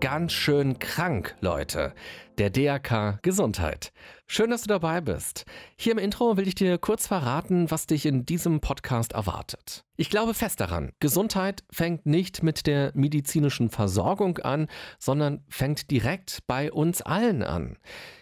[0.00, 1.92] Ganz schön krank, Leute.
[2.38, 3.92] Der DRK Gesundheit.
[4.26, 5.44] Schön, dass du dabei bist.
[5.76, 9.84] Hier im Intro will ich dir kurz verraten, was dich in diesem Podcast erwartet.
[9.98, 16.46] Ich glaube fest daran, Gesundheit fängt nicht mit der medizinischen Versorgung an, sondern fängt direkt
[16.46, 17.76] bei uns allen an.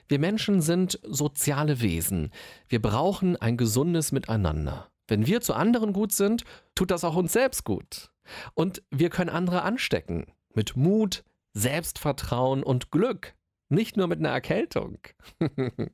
[0.09, 2.33] Wir Menschen sind soziale Wesen.
[2.69, 4.89] Wir brauchen ein gesundes Miteinander.
[5.07, 6.43] Wenn wir zu anderen gut sind,
[6.75, 8.11] tut das auch uns selbst gut.
[8.55, 10.27] Und wir können andere anstecken.
[10.55, 11.23] Mit Mut,
[11.55, 13.35] Selbstvertrauen und Glück.
[13.71, 14.99] Nicht nur mit einer Erkältung.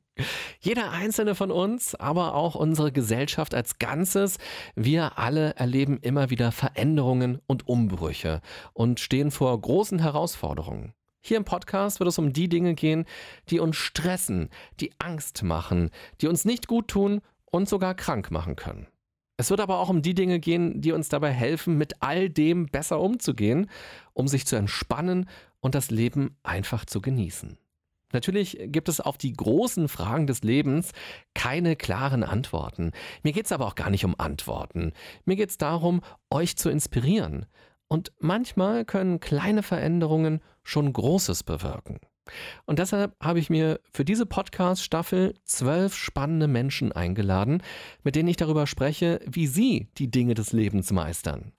[0.59, 4.37] Jeder einzelne von uns, aber auch unsere Gesellschaft als Ganzes,
[4.75, 10.93] wir alle erleben immer wieder Veränderungen und Umbrüche und stehen vor großen Herausforderungen.
[11.21, 13.05] Hier im Podcast wird es um die Dinge gehen,
[13.49, 15.89] die uns stressen, die Angst machen,
[16.21, 18.87] die uns nicht gut tun und sogar krank machen können.
[19.37, 22.67] Es wird aber auch um die Dinge gehen, die uns dabei helfen, mit all dem
[22.67, 23.69] besser umzugehen,
[24.13, 25.27] um sich zu entspannen
[25.59, 27.57] und das Leben einfach zu genießen.
[28.13, 30.91] Natürlich gibt es auf die großen Fragen des Lebens
[31.33, 32.91] keine klaren Antworten.
[33.23, 34.93] Mir geht es aber auch gar nicht um Antworten.
[35.25, 37.45] Mir geht es darum, euch zu inspirieren.
[37.87, 41.99] Und manchmal können kleine Veränderungen schon Großes bewirken.
[42.65, 47.61] Und deshalb habe ich mir für diese Podcast-Staffel zwölf spannende Menschen eingeladen,
[48.03, 51.51] mit denen ich darüber spreche, wie sie die Dinge des Lebens meistern.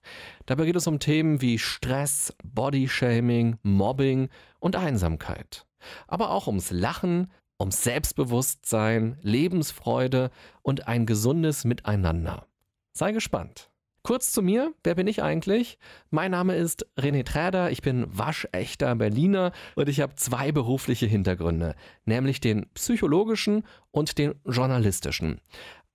[0.47, 5.67] Dabei geht es um Themen wie Stress, Bodyshaming, Mobbing und Einsamkeit.
[6.09, 7.31] Aber auch ums Lachen,
[7.61, 10.31] ums Selbstbewusstsein, Lebensfreude
[10.63, 12.47] und ein gesundes Miteinander.
[12.93, 13.71] Sei gespannt.
[14.07, 15.81] Kurz zu mir, wer bin ich eigentlich?
[16.11, 21.75] Mein Name ist René Träder, ich bin waschechter Berliner und ich habe zwei berufliche Hintergründe,
[22.05, 25.41] nämlich den psychologischen und den journalistischen.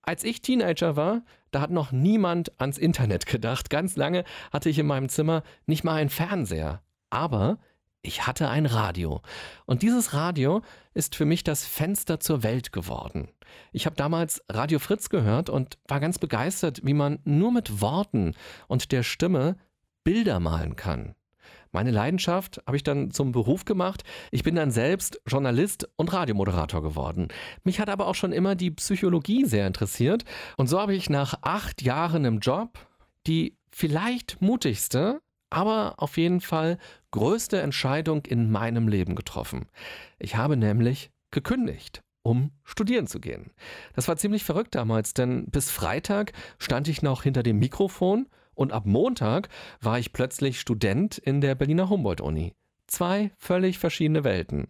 [0.02, 1.22] Als ich Teenager war,
[1.52, 3.70] da hat noch niemand ans Internet gedacht.
[3.70, 6.82] Ganz lange hatte ich in meinem Zimmer nicht mal einen Fernseher.
[7.08, 7.60] Aber
[8.02, 9.22] ich hatte ein Radio.
[9.64, 10.62] Und dieses Radio
[10.94, 13.28] ist für mich das Fenster zur Welt geworden.
[13.72, 18.34] Ich habe damals Radio Fritz gehört und war ganz begeistert, wie man nur mit Worten
[18.66, 19.56] und der Stimme
[20.04, 21.14] Bilder malen kann.
[21.70, 24.02] Meine Leidenschaft habe ich dann zum Beruf gemacht.
[24.30, 27.28] Ich bin dann selbst Journalist und Radiomoderator geworden.
[27.64, 30.24] Mich hat aber auch schon immer die Psychologie sehr interessiert.
[30.58, 32.78] Und so habe ich nach acht Jahren im Job
[33.26, 36.78] die vielleicht mutigste, aber auf jeden Fall
[37.10, 39.66] größte Entscheidung in meinem Leben getroffen.
[40.18, 43.50] Ich habe nämlich gekündigt um studieren zu gehen.
[43.94, 48.72] Das war ziemlich verrückt damals, denn bis Freitag stand ich noch hinter dem Mikrofon und
[48.72, 49.48] ab Montag
[49.80, 52.54] war ich plötzlich Student in der Berliner Humboldt-Uni.
[52.86, 54.68] Zwei völlig verschiedene Welten.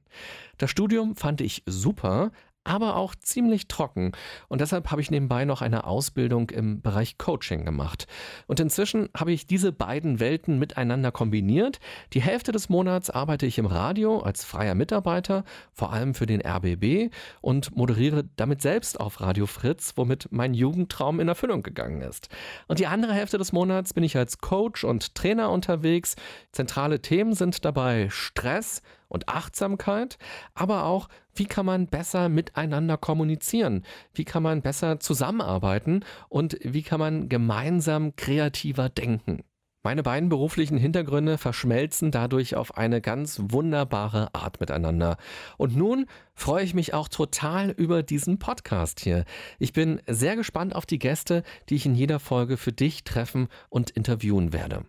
[0.57, 2.31] Das Studium fand ich super,
[2.65, 4.13] aber auch ziemlich trocken.
[4.49, 8.07] Und deshalb habe ich nebenbei noch eine Ausbildung im Bereich Coaching gemacht.
[8.47, 11.81] Und inzwischen habe ich diese beiden Welten miteinander kombiniert.
[12.13, 16.41] Die Hälfte des Monats arbeite ich im Radio als freier Mitarbeiter, vor allem für den
[16.41, 22.29] RBB und moderiere damit selbst auf Radio Fritz, womit mein Jugendtraum in Erfüllung gegangen ist.
[22.69, 26.17] Und die andere Hälfte des Monats bin ich als Coach und Trainer unterwegs.
[26.53, 30.19] Zentrale Themen sind dabei Stress, und Achtsamkeit,
[30.55, 33.85] aber auch, wie kann man besser miteinander kommunizieren?
[34.15, 36.05] Wie kann man besser zusammenarbeiten?
[36.29, 39.45] Und wie kann man gemeinsam kreativer denken?
[39.85, 45.17] Meine beiden beruflichen Hintergründe verschmelzen dadurch auf eine ganz wunderbare Art miteinander.
[45.57, 49.25] Und nun freue ich mich auch total über diesen Podcast hier.
[49.59, 53.49] Ich bin sehr gespannt auf die Gäste, die ich in jeder Folge für dich treffen
[53.71, 54.85] und interviewen werde.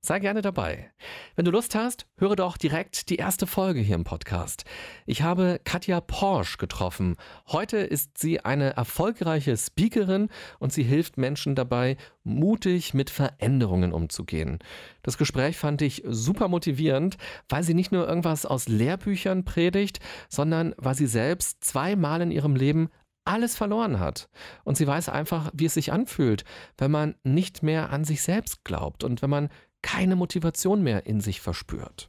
[0.00, 0.92] Sei gerne dabei.
[1.34, 4.64] Wenn du Lust hast, höre doch direkt die erste Folge hier im Podcast.
[5.06, 7.16] Ich habe Katja Porsche getroffen.
[7.48, 10.28] Heute ist sie eine erfolgreiche Speakerin
[10.60, 14.60] und sie hilft Menschen dabei, mutig mit Veränderungen umzugehen.
[15.02, 17.16] Das Gespräch fand ich super motivierend,
[17.48, 22.54] weil sie nicht nur irgendwas aus Lehrbüchern predigt, sondern weil sie selbst zweimal in ihrem
[22.54, 22.88] Leben
[23.28, 24.30] alles verloren hat.
[24.64, 26.44] Und sie weiß einfach, wie es sich anfühlt,
[26.78, 29.50] wenn man nicht mehr an sich selbst glaubt und wenn man
[29.82, 32.08] keine Motivation mehr in sich verspürt.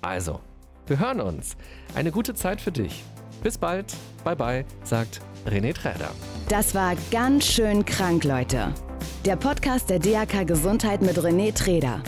[0.00, 0.40] Also,
[0.86, 1.56] wir hören uns.
[1.94, 3.04] Eine gute Zeit für dich.
[3.42, 3.94] Bis bald.
[4.24, 6.10] Bye bye, sagt René Träder.
[6.48, 8.72] Das war ganz schön krank, Leute.
[9.24, 12.02] Der Podcast der DAK Gesundheit mit René Träder.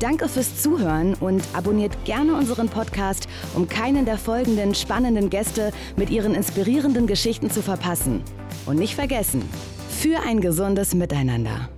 [0.00, 6.10] Danke fürs Zuhören und abonniert gerne unseren Podcast, um keinen der folgenden spannenden Gäste mit
[6.10, 8.22] ihren inspirierenden Geschichten zu verpassen.
[8.66, 9.42] Und nicht vergessen,
[9.88, 11.68] für ein gesundes Miteinander.